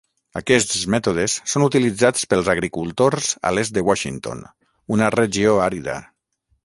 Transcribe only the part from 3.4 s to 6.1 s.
a l'est de Washington, una regió àrida.